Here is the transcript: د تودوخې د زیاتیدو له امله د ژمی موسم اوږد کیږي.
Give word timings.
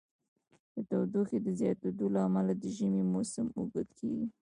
د 0.73 0.75
تودوخې 0.89 1.37
د 1.45 1.47
زیاتیدو 1.59 2.05
له 2.15 2.19
امله 2.27 2.53
د 2.57 2.63
ژمی 2.75 3.03
موسم 3.13 3.45
اوږد 3.57 3.87
کیږي. 3.99 4.25